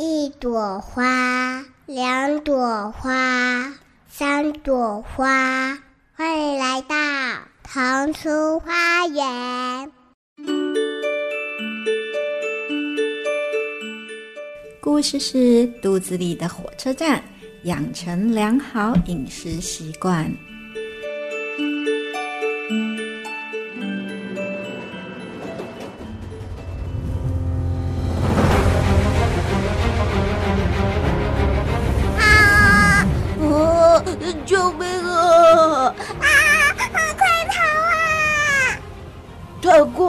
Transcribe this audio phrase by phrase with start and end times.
[0.00, 3.74] 一朵花，两朵花，
[4.06, 5.76] 三朵花，
[6.14, 6.94] 欢迎来到
[7.64, 9.90] 童书花园。
[14.80, 17.20] 故事是肚子里的火车站，
[17.64, 20.32] 养成良好饮食习惯。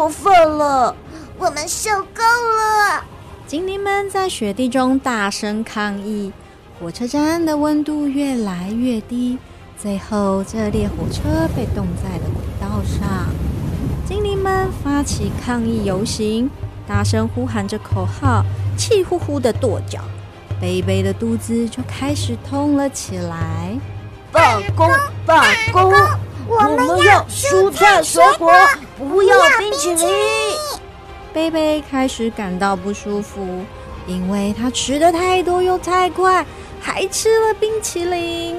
[0.10, 0.96] 过分了，
[1.38, 3.04] 我们受够了！
[3.46, 6.34] 精灵们在雪地中大声抗议。
[6.80, 9.38] 火车站的温度越来越低，
[9.80, 13.30] 最后这列火车被冻在了轨道上。
[14.08, 16.50] 精灵们发起抗议游行，
[16.88, 18.44] 大声呼喊着口号，
[18.76, 20.00] 气呼呼的跺脚。
[20.60, 23.78] 贝贝的肚子就开始痛了起来。
[24.32, 24.90] 罢工！
[25.24, 25.94] 罢工！
[26.48, 28.52] 我们要蔬菜水果，
[29.00, 30.10] 不要冰淇淋。
[31.34, 33.64] 贝贝开始感到不舒服，
[34.06, 36.46] 因为他吃的太多又太快，
[36.82, 38.58] 还吃了冰淇淋。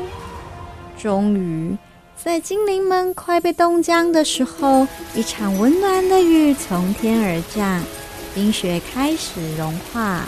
[0.97, 1.77] 终于，
[2.17, 7.83] 在精灵们快被冻僵的时候，一场温暖的雨从天而降，
[8.35, 10.23] 冰雪开始融化。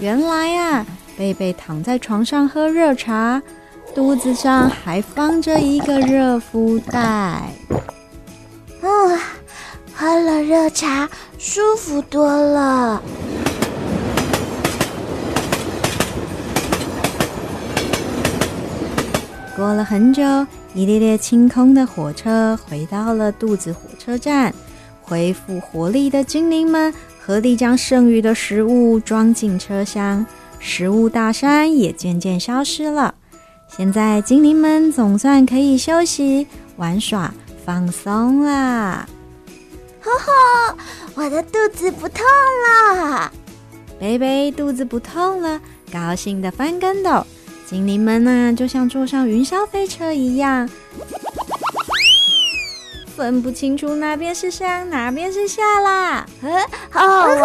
[0.00, 0.84] 原来啊，
[1.16, 3.40] 贝贝躺在床上喝热茶。
[3.94, 7.42] 肚子上还放着一个热敷袋。
[10.04, 13.02] 喝了热茶，舒服多了。
[19.56, 20.22] 过了很久，
[20.74, 24.54] 一列列清空的火车回到了肚子火车站。
[25.00, 30.26] 恢复活力的精灵们合力将剩余的食物装进车厢，
[30.58, 33.14] 食物大山也渐渐消失了。
[33.74, 36.46] 现在精灵们总算可以休息、
[36.76, 37.32] 玩耍、
[37.64, 39.08] 放松啦！
[40.04, 40.76] 吼吼，
[41.14, 42.22] 我的肚子不痛
[42.68, 43.32] 了。
[43.98, 45.58] 贝贝肚子不痛了，
[45.90, 47.24] 高兴的翻跟斗。
[47.66, 50.68] 精灵们呢、就像坐上云霄飞车一样，
[53.16, 56.26] 分不清楚哪边是上，哪边是下啦。
[56.42, 56.50] 呵，
[56.90, 57.40] 好好玩，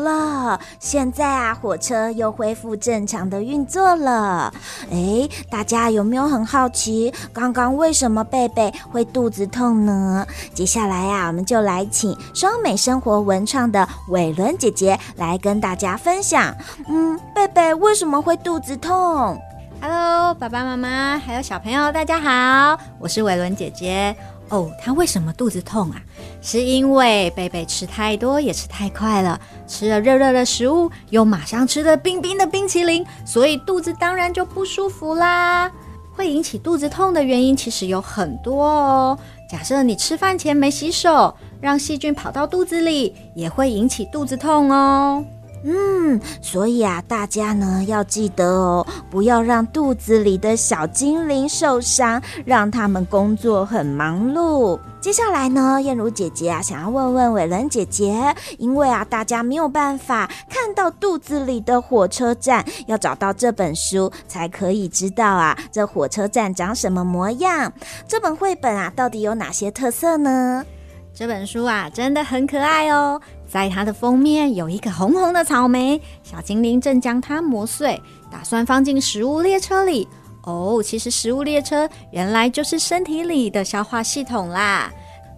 [0.00, 4.52] 了现在啊，火车又恢复正常的运作了。
[4.90, 10.26] 哎，大家有没有很好奇，刚刚为什么贝贝会肚子痛呢？
[10.54, 16.54] 接下来、啊，我们就来请双美生活文创的伟伦姐姐来跟大家分享。
[16.88, 19.40] 嗯，贝贝为什么会肚子痛
[19.80, 24.14] ？Hello，爸爸妈妈还有小朋友，大家好，我是伟伦姐姐。
[24.50, 26.02] 哦，他为什么肚子痛啊？
[26.42, 35.70] 是因为贝贝吃太多，也吃太快了，吃了热热的食物，又马上吃了冰冰的冰淇淋，所以肚子当然就不舒服啦。
[36.12, 39.18] 会引起肚子痛的原因其实有很多哦。
[39.48, 45.24] 假设你吃饭前没洗手，让细菌跑到肚子里，也会引起肚子痛哦。
[45.62, 54.78] 嗯，所以啊，大家呢要记得哦，不要让肚子里的小精灵受伤，让他们工作很忙碌。
[55.02, 67.70] 接下来呢，燕如姐姐啊，想要问问伟伦姐姐，因为啊，大家没有办法看到肚子里的火车站，要找到这本书才可以知道啊，这火车站长什么模样。
[68.08, 70.64] 这本绘本啊，到底有哪些特色呢？
[71.12, 73.20] 这本书啊，真的很可爱哦。
[73.50, 78.00] 在它的封面有一个红红的草莓，小精灵正将它磨碎，
[78.30, 80.06] 打算放进食物列车里。
[80.44, 84.90] 哦，其实食物列车原来就是身体里的消化系统啦。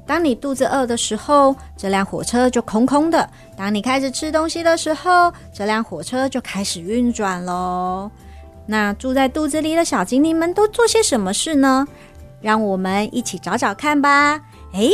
[0.06, 3.26] 当你肚子饿的时候，这辆火车就空空的；
[3.56, 8.10] 当你开始吃东西的时候，这辆火车就开始运转喽。
[8.66, 11.86] 那住在肚子里的小精灵们都做些什么事呢？
[12.40, 14.40] 让我们一起找找看吧。
[14.74, 14.92] 诶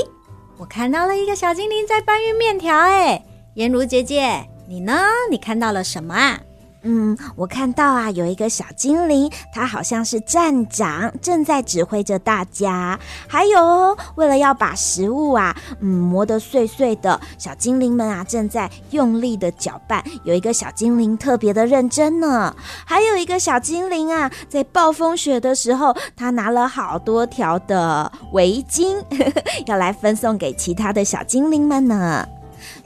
[0.58, 3.22] 我看到了一个小精灵在搬运面条，哎，
[3.54, 4.92] 颜如姐姐，你呢？
[5.30, 6.40] 你看到了什么啊？
[6.82, 12.98] 嗯，我看到啊，有一个小精灵，他好像是站长，正在指挥着大家。
[13.26, 20.04] 还有，为了要把食物啊，嗯，磨得碎碎的，小精灵们啊，正在用力的搅拌。
[20.22, 22.54] 有一个小精灵特别的认真呢。
[22.86, 32.26] 还有一个小精灵啊，在暴风雪的时候，他拿了好多条的围巾，呵呵，要来分送给其他的小精灵们呢。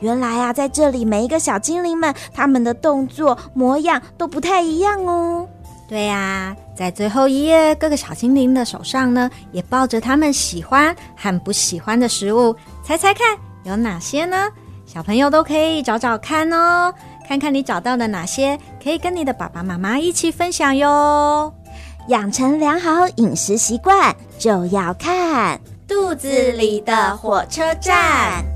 [0.00, 5.46] 原来啊，在这里每一个小精灵们，他们的动作模样都不太一样哦。
[5.88, 14.48] 对呀，在最后一页，各个小精灵的手上呢，也抱着他们喜欢和不喜欢的食物，猜猜看有哪些呢？
[14.86, 16.92] 小朋友都可以找找看哦，
[17.28, 21.52] 看看你找到的哪些，可以跟你的爸爸妈妈一起分享哟。
[22.08, 28.51] 养成良好饮食习惯，就要看肚子里的火车站。